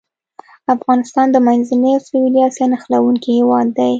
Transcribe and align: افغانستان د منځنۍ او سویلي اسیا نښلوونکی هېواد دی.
افغانستان 0.75 1.27
د 1.31 1.37
منځنۍ 1.47 1.91
او 1.95 2.03
سویلي 2.07 2.41
اسیا 2.47 2.65
نښلوونکی 2.71 3.29
هېواد 3.39 3.67
دی. 3.77 3.89